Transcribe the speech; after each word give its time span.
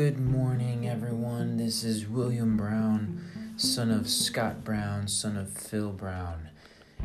Good 0.00 0.18
morning, 0.18 0.88
everyone. 0.88 1.58
This 1.58 1.84
is 1.84 2.08
William 2.08 2.56
Brown, 2.56 3.22
son 3.58 3.90
of 3.90 4.08
Scott 4.08 4.64
Brown, 4.64 5.06
son 5.08 5.36
of 5.36 5.52
Phil 5.52 5.92
Brown, 5.92 6.48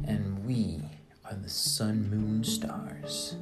and 0.07 0.45
we 0.45 0.79
are 1.25 1.35
the 1.35 1.49
sun, 1.49 2.09
moon, 2.09 2.45
stars. 2.45 3.35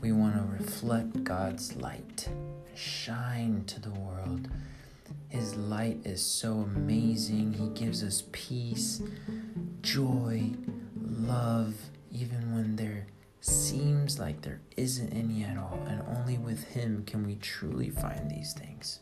We 0.00 0.12
want 0.12 0.36
to 0.36 0.62
reflect 0.62 1.24
God's 1.24 1.74
light, 1.74 2.28
shine 2.76 3.64
to 3.66 3.80
the 3.80 3.90
world. 3.90 4.46
His 5.28 5.56
light 5.56 5.98
is 6.04 6.22
so 6.22 6.52
amazing. 6.76 7.54
He 7.54 7.70
gives 7.70 8.04
us 8.04 8.22
peace, 8.30 9.02
joy, 9.82 10.52
love, 11.02 11.74
even 12.12 12.54
when 12.54 12.76
there 12.76 13.08
seems 13.64 14.18
like 14.18 14.42
there 14.42 14.60
isn't 14.76 15.10
any 15.14 15.42
at 15.42 15.56
all, 15.56 15.78
and 15.86 16.02
only 16.18 16.36
with 16.36 16.64
Him 16.64 17.02
can 17.06 17.26
we 17.26 17.36
truly 17.36 17.88
find 17.88 18.30
these 18.30 18.52
things. 18.52 19.00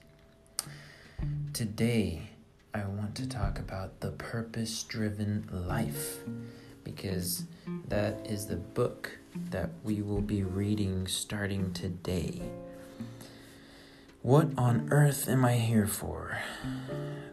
Today, 1.52 2.30
I 2.72 2.84
want 2.84 3.16
to 3.16 3.28
talk 3.28 3.58
about 3.58 4.00
the 4.00 4.12
purpose 4.12 4.84
driven 4.84 5.48
life 5.50 6.18
because 6.84 7.44
that 7.88 8.24
is 8.24 8.46
the 8.46 8.56
book 8.56 9.18
that 9.50 9.70
we 9.82 10.00
will 10.00 10.20
be 10.20 10.44
reading 10.44 11.08
starting 11.08 11.72
today. 11.72 12.40
What 14.22 14.50
on 14.56 14.88
earth 14.92 15.28
am 15.28 15.44
I 15.44 15.56
here 15.56 15.88
for? 15.88 16.38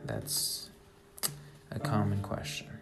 That's 0.03 0.69
a 1.69 1.79
common 1.79 2.21
question. 2.21 2.78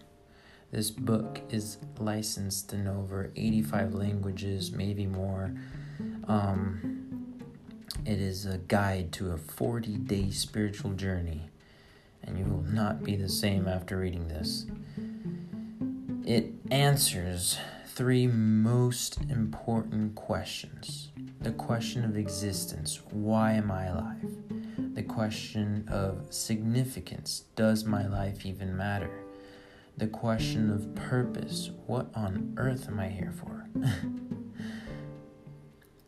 This 0.71 0.91
book 0.91 1.39
is 1.49 1.77
licensed 1.97 2.73
in 2.73 2.87
over 2.87 3.31
85 3.35 3.93
languages, 3.93 4.71
maybe 4.71 5.05
more. 5.05 5.53
Um, 6.27 6.97
it 8.05 8.19
is 8.19 8.45
a 8.45 8.57
guide 8.57 9.11
to 9.13 9.31
a 9.31 9.37
40 9.37 9.97
day 9.97 10.29
spiritual 10.31 10.91
journey, 10.91 11.49
and 12.21 12.37
you 12.37 12.45
will 12.45 12.63
not 12.63 13.03
be 13.03 13.15
the 13.15 13.29
same 13.29 13.67
after 13.67 13.97
reading 13.97 14.27
this. 14.27 14.65
It 16.25 16.51
answers 16.69 17.57
three 17.85 18.27
most 18.27 19.19
important 19.29 20.15
questions 20.15 21.09
the 21.41 21.51
question 21.51 22.03
of 22.03 22.17
existence 22.17 22.99
why 23.11 23.53
am 23.53 23.71
I 23.71 23.85
alive? 23.85 24.31
The 24.95 25.03
question 25.03 25.87
of 25.87 26.25
significance 26.29 27.43
does 27.55 27.85
my 27.85 28.07
life 28.07 28.45
even 28.45 28.75
matter? 28.75 29.26
The 29.97 30.07
question 30.07 30.69
of 30.69 30.93
purpose 30.93 31.71
what 31.87 32.07
on 32.13 32.53
earth 32.57 32.87
am 32.87 32.99
I 32.99 33.09
here 33.09 33.33
for? 33.33 33.67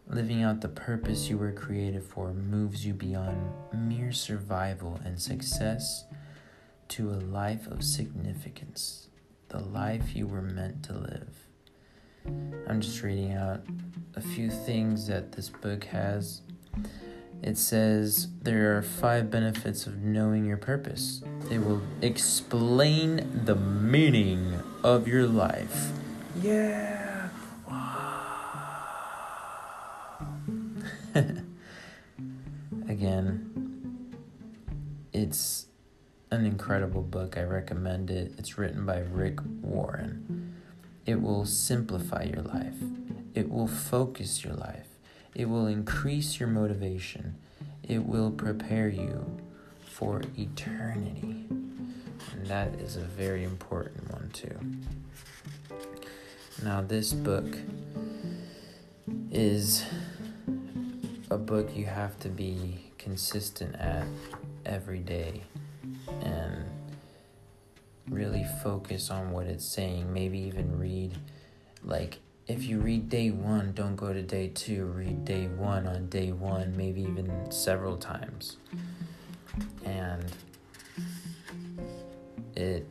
Living 0.08 0.44
out 0.44 0.62
the 0.62 0.70
purpose 0.70 1.28
you 1.28 1.38
were 1.38 1.52
created 1.52 2.04
for 2.04 2.32
moves 2.34 2.86
you 2.86 2.94
beyond 2.94 3.52
mere 3.74 4.12
survival 4.12 5.00
and 5.04 5.20
success 5.20 6.06
to 6.90 7.10
a 7.10 7.22
life 7.22 7.66
of 7.68 7.84
significance, 7.84 9.10
the 9.50 9.60
life 9.60 10.16
you 10.16 10.28
were 10.28 10.42
meant 10.42 10.84
to 10.84 10.94
live. 10.94 11.48
I'm 12.68 12.82
just 12.82 13.02
reading 13.02 13.34
out 13.34 13.62
a 14.16 14.22
few 14.22 14.52
things 14.52 15.08
that 15.08 15.32
this 15.32 15.50
book 15.50 15.84
has 15.86 16.42
it 17.42 17.58
says 17.58 18.28
there 18.42 18.78
are 18.78 18.82
five 18.82 19.32
benefits 19.32 19.88
of 19.88 19.98
knowing 20.02 20.46
your 20.46 20.58
purpose. 20.58 21.24
They 21.48 21.58
will 21.58 21.82
explain 22.02 23.44
the 23.46 23.56
meaning 23.56 24.62
of 24.84 25.08
your 25.08 25.26
life. 25.26 25.92
Yeah. 26.42 27.30
Again, 32.88 34.12
it's 35.14 35.68
an 36.32 36.46
incredible 36.46 37.02
book. 37.02 37.38
I 37.38 37.44
recommend 37.44 38.12
it. 38.12 38.34
It's 38.38 38.58
written 38.58 38.86
by 38.86 39.00
Rick 39.00 39.40
Warren. 39.62 40.56
It 41.06 41.22
will 41.22 41.46
simplify 41.46 42.24
your 42.24 42.44
life, 42.44 42.76
it 43.34 43.50
will 43.50 43.68
focus 43.68 44.44
your 44.44 44.54
life 44.54 44.89
it 45.36 45.48
will 45.48 45.68
increase 45.68 46.40
your 46.40 46.50
motivation. 46.50 47.36
It 47.84 48.06
will 48.06 48.32
prepare 48.32 48.90
you 48.90 49.40
for 49.86 50.22
eternity. 50.38 51.46
And 51.50 52.46
that 52.48 52.74
is 52.76 52.96
a 52.96 53.02
very 53.02 53.44
important 53.44 54.12
one, 54.12 54.30
too. 54.32 54.58
Now, 56.64 56.82
this 56.82 57.14
book 57.14 57.58
is 59.32 59.86
a 61.32 61.38
book 61.38 61.76
you 61.76 61.86
have 61.86 62.20
to 62.20 62.30
be 62.30 62.92
consistent 62.98 63.76
at 63.76 64.06
every 64.66 65.00
day 65.00 65.44
and 66.22 66.66
really 68.10 68.46
focus 68.64 69.10
on 69.10 69.32
what 69.32 69.46
it's 69.46 69.66
saying. 69.66 70.12
Maybe 70.12 70.40
even 70.40 70.78
read 70.78 71.18
like 71.84 72.20
if 72.50 72.64
you 72.64 72.80
read 72.80 73.10
day 73.10 73.30
one, 73.30 73.74
don't 73.74 73.96
go 73.96 74.12
to 74.12 74.24
day 74.24 74.48
two. 74.48 74.86
Read 74.86 75.24
day 75.24 75.46
one 75.46 75.86
on 75.86 76.08
day 76.08 76.32
one, 76.32 76.76
maybe 76.76 77.02
even 77.04 77.52
several 77.52 77.96
times. 77.96 78.58
And 79.86 80.26
it, 82.56 82.88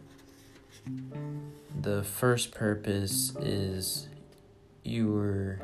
the 1.81 2.05
first 2.05 2.53
purpose 2.53 3.35
is 3.41 4.07
you 4.85 5.13
were 5.13 5.61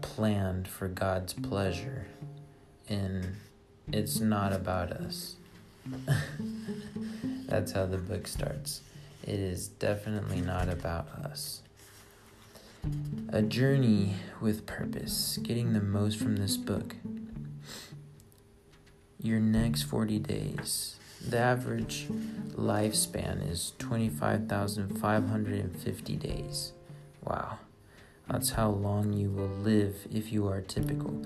planned 0.00 0.66
for 0.66 0.88
God's 0.88 1.34
pleasure, 1.34 2.06
and 2.88 3.36
it's 3.92 4.18
not 4.18 4.54
about 4.54 4.92
us. 4.92 5.36
That's 7.46 7.72
how 7.72 7.84
the 7.84 7.98
book 7.98 8.26
starts. 8.26 8.80
It 9.22 9.38
is 9.38 9.68
definitely 9.68 10.40
not 10.40 10.70
about 10.70 11.08
us. 11.10 11.60
A 13.30 13.42
journey 13.42 14.14
with 14.40 14.66
purpose, 14.66 15.40
getting 15.42 15.72
the 15.72 15.80
most 15.80 16.18
from 16.18 16.36
this 16.36 16.56
book. 16.56 16.94
Your 19.18 19.40
next 19.40 19.82
40 19.82 20.20
days. 20.20 20.96
The 21.26 21.38
average 21.38 22.06
lifespan 22.54 23.50
is 23.50 23.72
25,550 23.78 26.16
days. 26.16 26.72
Wow. 27.22 27.58
That's 28.28 28.50
how 28.50 28.70
long 28.70 29.12
you 29.12 29.30
will 29.30 29.48
live 29.48 30.06
if 30.12 30.32
you 30.32 30.48
are 30.48 30.60
typical. 30.60 31.22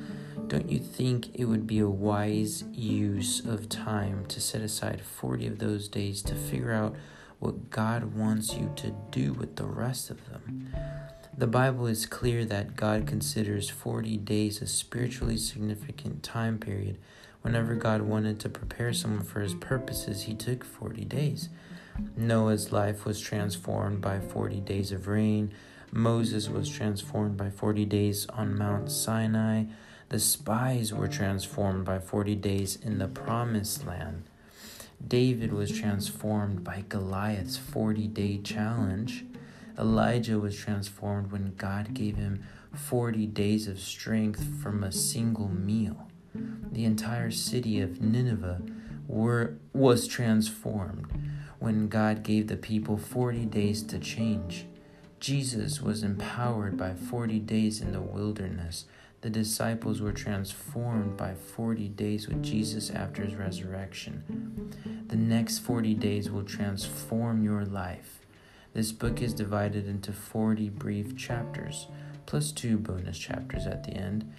Don't 0.49 0.70
you 0.70 0.78
think 0.78 1.34
it 1.34 1.47
would 1.47 1.66
be 1.66 1.78
a 1.78 1.88
wise 1.88 2.65
use 2.72 3.44
of 3.44 3.69
time 3.69 4.26
to 4.26 4.41
set 4.41 4.60
aside 4.60 5.00
40 5.00 5.47
of 5.47 5.59
those 5.59 5.88
days 5.88 6.22
to 6.22 6.34
figure 6.34 6.72
out 6.72 6.94
what 7.38 7.70
God 7.70 8.15
wants 8.15 8.54
you 8.54 8.70
to 8.76 8.94
do 9.10 9.32
with 9.32 9.56
the 9.56 9.65
rest 9.65 10.10
of 10.10 10.28
them? 10.28 10.75
The 11.36 11.46
Bible 11.46 11.86
is 11.86 12.06
clear 12.06 12.44
that 12.46 12.76
God 12.76 13.06
considers 13.06 13.70
40 13.70 14.16
days 14.18 14.60
a 14.60 14.66
spiritually 14.66 15.36
significant 15.36 16.22
time 16.22 16.58
period. 16.58 16.98
Whenever 17.42 17.74
God 17.76 18.02
wanted 18.02 18.38
to 18.41 18.48
prepare 18.48 18.92
someone 18.92 19.22
for 19.22 19.40
his 19.40 19.54
purposes, 19.54 20.22
he 20.22 20.34
took 20.34 20.64
40 20.64 21.04
days. 21.04 21.48
Noah's 22.16 22.72
life 22.72 23.04
was 23.04 23.20
transformed 23.20 24.00
by 24.00 24.20
40 24.20 24.60
days 24.60 24.92
of 24.92 25.06
rain. 25.06 25.52
Moses 25.92 26.48
was 26.48 26.69
transformed 26.69 27.36
by 27.36 27.48
40 27.48 27.84
days 27.86 28.26
on 28.26 28.58
Mount 28.58 28.90
Sinai. 28.90 29.64
The 30.10 30.19
spies 30.19 30.92
were 30.92 31.08
transformed 31.08 31.84
by 31.84 32.00
40 32.00 32.34
days 32.34 32.76
in 32.76 32.98
the 32.98 33.08
promised 33.08 33.86
land. 33.86 34.24
David 35.06 35.52
was 35.52 35.70
transformed 35.70 36.64
by 36.64 36.84
Goliath's 36.88 37.56
40 37.56 38.08
day 38.08 38.38
challenge. 38.38 39.24
Elijah 39.80 40.38
was 40.38 40.56
transformed 40.56 41.32
when 41.32 41.55
God 41.56 41.94
gave 41.94 42.16
him 42.16 42.44
40 42.75 43.26
days 43.26 43.66
of 43.66 43.81
strength 43.81 44.44
from 44.62 44.84
a 44.84 44.93
single 44.93 45.49
meal. 45.49 46.08
The 46.70 46.84
entire 46.84 47.31
city 47.31 47.81
of 47.81 48.00
Nineveh 48.00 48.60
were, 49.08 49.56
was 49.72 50.06
transformed 50.06 51.06
when 51.58 51.88
God 51.88 52.22
gave 52.22 52.46
the 52.46 52.56
people 52.56 52.99
40 52.99 53.46
days 53.46 53.82
to 53.84 53.99
change. 53.99 54.66
Jesus 55.19 55.81
was 55.81 56.02
empowered 56.02 56.76
by 56.76 56.94
40 56.94 57.38
days 57.40 57.81
in 57.81 57.93
the 57.93 58.00
wilderness. 58.00 58.84
The 59.22 59.31
disciples 59.31 60.00
were 60.00 60.12
transformed 60.12 61.16
by 61.16 61.34
40 61.34 61.88
days 61.88 62.28
with 62.28 62.43
Jesus 62.43 62.90
after 62.90 63.22
his 63.22 63.34
resurrection. 63.34 65.05
The 65.08 65.16
next 65.16 65.58
40 65.58 65.94
days 65.94 66.31
will 66.31 66.44
transform 66.44 67.43
your 67.43 67.64
life. 67.64 68.19
This 68.72 68.93
book 68.93 69.20
is 69.20 69.34
divided 69.34 69.88
into 69.88 70.12
40 70.12 70.69
brief 70.70 71.17
chapters, 71.17 71.88
plus 72.26 72.52
two 72.52 72.78
bonus 72.78 73.19
chapters 73.19 73.67
at 73.67 73.82
the 73.82 73.90
end. 73.90 74.32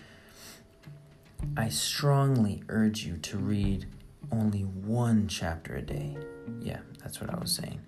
I 1.57 1.67
strongly 1.69 2.63
urge 2.69 3.03
you 3.03 3.17
to 3.17 3.37
read 3.37 3.87
only 4.31 4.61
one 4.61 5.27
chapter 5.27 5.75
a 5.75 5.81
day. 5.81 6.15
Yeah, 6.61 6.79
that's 7.03 7.19
what 7.19 7.29
I 7.29 7.37
was 7.37 7.51
saying. 7.51 7.81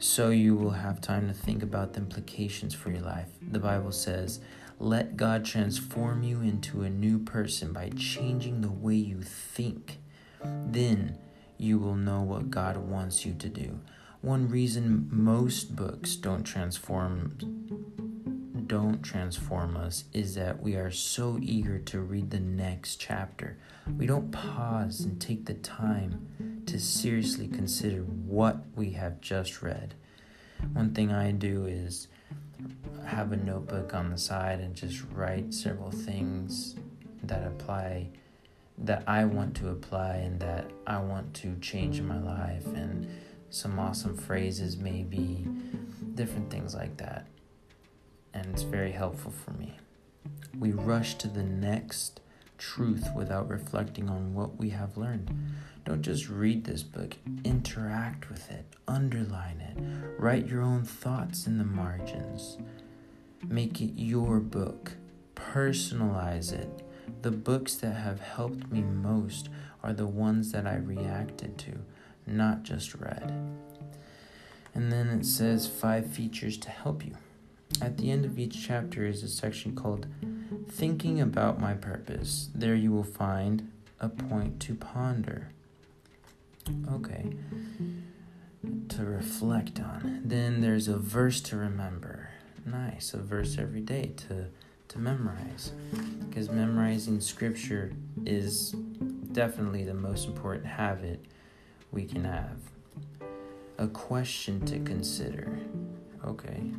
So 0.00 0.30
you 0.30 0.56
will 0.56 0.70
have 0.70 1.00
time 1.00 1.28
to 1.28 1.34
think 1.34 1.62
about 1.62 1.92
the 1.92 2.00
implications 2.00 2.74
for 2.74 2.90
your 2.90 3.02
life. 3.02 3.28
The 3.40 3.58
Bible 3.60 3.92
says, 3.92 4.40
Let 4.80 5.16
God 5.16 5.44
transform 5.44 6.22
you 6.22 6.40
into 6.40 6.82
a 6.82 6.90
new 6.90 7.18
person 7.18 7.72
by 7.72 7.90
changing 7.90 8.60
the 8.60 8.70
way 8.70 8.94
you 8.94 9.22
think. 9.22 9.98
Then 10.42 11.18
you 11.58 11.78
will 11.78 11.96
know 11.96 12.22
what 12.22 12.50
God 12.50 12.76
wants 12.76 13.24
you 13.24 13.34
to 13.34 13.48
do. 13.48 13.80
One 14.20 14.48
reason 14.48 15.08
most 15.10 15.76
books 15.76 16.16
don't 16.16 16.44
transform 16.44 17.36
don't 18.66 19.02
transform 19.02 19.76
us 19.76 20.04
is 20.12 20.34
that 20.34 20.60
we 20.60 20.74
are 20.74 20.90
so 20.90 21.38
eager 21.40 21.78
to 21.78 22.00
read 22.00 22.30
the 22.30 22.40
next 22.40 22.96
chapter. 22.96 23.56
We 23.96 24.06
don't 24.06 24.30
pause 24.30 25.00
and 25.00 25.18
take 25.18 25.46
the 25.46 25.54
time 25.54 26.62
to 26.66 26.78
seriously 26.78 27.48
consider 27.48 28.02
what 28.02 28.58
we 28.76 28.90
have 28.90 29.22
just 29.22 29.62
read. 29.62 29.94
One 30.74 30.92
thing 30.92 31.10
I 31.10 31.30
do 31.30 31.64
is 31.64 32.08
have 33.06 33.32
a 33.32 33.36
notebook 33.36 33.94
on 33.94 34.10
the 34.10 34.18
side 34.18 34.60
and 34.60 34.74
just 34.74 35.02
write 35.14 35.54
several 35.54 35.90
things 35.90 36.76
that 37.22 37.46
apply 37.46 38.08
that 38.76 39.02
I 39.06 39.24
want 39.24 39.56
to 39.56 39.70
apply 39.70 40.16
and 40.16 40.38
that 40.40 40.70
I 40.86 40.98
want 40.98 41.34
to 41.34 41.56
change 41.60 41.98
in 41.98 42.06
my 42.06 42.20
life 42.20 42.66
and 42.66 43.08
some 43.50 43.78
awesome 43.78 44.16
phrases 44.16 44.76
maybe 44.76 45.46
different 46.14 46.50
things 46.50 46.74
like 46.74 46.96
that. 46.98 47.26
And 48.34 48.46
it's 48.46 48.62
very 48.62 48.92
helpful 48.92 49.32
for 49.32 49.52
me. 49.52 49.78
We 50.58 50.72
rush 50.72 51.14
to 51.16 51.28
the 51.28 51.42
next 51.42 52.20
truth 52.58 53.08
without 53.14 53.48
reflecting 53.48 54.08
on 54.08 54.34
what 54.34 54.56
we 54.58 54.70
have 54.70 54.96
learned. 54.96 55.30
Don't 55.84 56.02
just 56.02 56.28
read 56.28 56.64
this 56.64 56.82
book 56.82 57.16
interact 57.44 58.28
with 58.28 58.50
it 58.50 58.66
underline 58.86 59.60
it 59.60 59.78
write 60.18 60.48
your 60.48 60.62
own 60.62 60.82
thoughts 60.82 61.46
in 61.46 61.58
the 61.58 61.64
margins. 61.64 62.58
Make 63.46 63.80
it 63.80 63.92
your 63.94 64.40
book 64.40 64.96
personalize 65.38 66.52
it. 66.52 66.82
The 67.22 67.30
books 67.30 67.76
that 67.76 67.92
have 67.92 68.20
helped 68.20 68.70
me 68.70 68.82
most 68.82 69.48
are 69.82 69.92
the 69.92 70.06
ones 70.06 70.52
that 70.52 70.66
I 70.66 70.76
reacted 70.76 71.56
to, 71.58 71.78
not 72.30 72.62
just 72.62 72.94
read. 72.94 73.32
And 74.74 74.92
then 74.92 75.08
it 75.08 75.26
says 75.26 75.66
five 75.66 76.06
features 76.06 76.56
to 76.58 76.70
help 76.70 77.04
you. 77.04 77.16
At 77.80 77.98
the 77.98 78.10
end 78.10 78.24
of 78.24 78.38
each 78.38 78.66
chapter 78.66 79.06
is 79.06 79.22
a 79.22 79.28
section 79.28 79.74
called 79.74 80.06
Thinking 80.68 81.20
About 81.20 81.60
My 81.60 81.74
Purpose. 81.74 82.48
There 82.54 82.74
you 82.74 82.92
will 82.92 83.04
find 83.04 83.70
a 84.00 84.08
point 84.08 84.60
to 84.60 84.74
ponder. 84.74 85.48
Okay. 86.92 87.32
To 88.90 89.04
reflect 89.04 89.80
on. 89.80 90.22
Then 90.24 90.60
there's 90.60 90.88
a 90.88 90.98
verse 90.98 91.40
to 91.42 91.56
remember. 91.56 92.30
Nice. 92.66 93.14
A 93.14 93.18
verse 93.18 93.58
every 93.58 93.80
day 93.80 94.12
to 94.28 94.46
to 94.88 94.98
memorize 94.98 95.72
because 96.26 96.48
memorizing 96.50 97.20
scripture 97.20 97.92
is 98.24 98.74
definitely 99.32 99.84
the 99.84 99.94
most 99.94 100.26
important 100.26 100.64
habit 100.66 101.24
we 101.92 102.04
can 102.04 102.24
have. 102.24 102.58
A 103.78 103.86
question 103.86 104.64
to 104.66 104.78
consider. 104.80 105.58
Okay. 106.24 106.72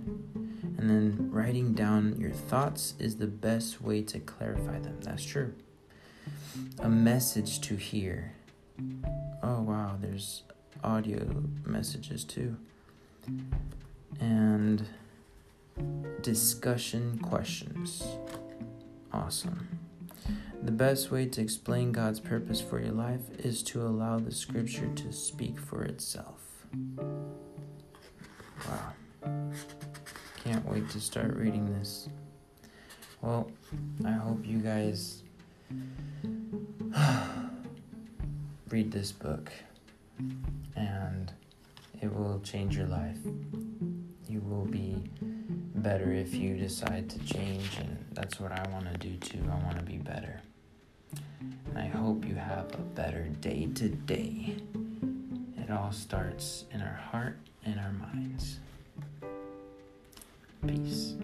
And 0.78 0.90
then 0.90 1.30
writing 1.32 1.74
down 1.74 2.20
your 2.20 2.32
thoughts 2.32 2.94
is 3.00 3.16
the 3.16 3.28
best 3.28 3.82
way 3.82 4.02
to 4.04 4.20
clarify 4.20 4.80
them. 4.80 4.98
That's 5.02 5.24
true. 5.24 5.54
A 6.80 6.90
message 6.90 7.62
to 7.62 7.76
hear. 7.76 8.34
Oh, 9.42 9.62
wow, 9.62 9.98
there's 10.00 10.44
audio 10.84 11.44
messages 11.66 12.24
too. 12.24 12.58
And 14.20 14.86
discussion 16.22 17.20
questions. 17.20 18.04
Awesome. 19.14 19.79
The 20.62 20.72
best 20.72 21.10
way 21.12 21.26
to 21.26 21.42
explain 21.42 21.92
God's 21.92 22.20
purpose 22.20 22.60
for 22.60 22.82
your 22.82 22.92
life 22.92 23.22
is 23.40 23.64
to 23.64 23.82
allow 23.82 24.20
the 24.20 24.32
scripture 24.32 24.88
to 24.88 25.12
speak 25.12 25.60
for 25.60 25.84
itself. 25.84 26.42
Wow. 28.68 28.94
Can't 30.44 30.66
wait 30.68 30.90
to 30.90 31.00
start 31.00 31.36
reading 31.36 31.66
this. 31.78 32.10
Well, 33.22 33.50
I 34.06 34.12
hope 34.12 34.46
you 34.46 34.60
guys 34.60 35.24
read 38.70 38.92
this 38.92 39.12
book 39.12 39.52
and 40.76 41.32
it 42.02 42.14
will 42.14 42.40
change 42.42 42.78
your 42.78 42.88
life. 42.88 43.18
You 44.30 44.42
will 44.42 44.66
be 44.66 44.96
better 45.76 46.14
if 46.14 46.36
you 46.36 46.56
decide 46.56 47.10
to 47.10 47.20
change, 47.20 47.78
and 47.80 48.06
that's 48.12 48.40
what 48.40 48.52
I 48.52 48.70
want 48.70 48.86
to 48.92 48.98
do 49.00 49.18
too. 49.18 49.40
I 49.52 49.56
want 49.66 49.80
to 49.80 49.84
be 49.84 49.98
better. 49.98 50.40
And 51.42 51.78
I 51.78 51.88
hope 51.88 52.28
you 52.28 52.36
have 52.36 52.72
a 52.76 52.84
better 52.94 53.24
day 53.42 53.70
today. 53.74 54.56
It 55.58 55.72
all 55.72 55.92
starts 55.92 56.66
in 56.72 56.82
our 56.82 57.00
heart 57.12 57.38
and 57.66 57.80
our 57.80 57.92
minds. 57.92 58.60
Peace. 60.68 61.16